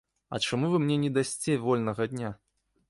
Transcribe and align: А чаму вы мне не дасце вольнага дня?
А 0.35 0.39
чаму 0.45 0.71
вы 0.71 0.79
мне 0.85 0.97
не 1.03 1.11
дасце 1.19 1.59
вольнага 1.69 2.13
дня? 2.15 2.37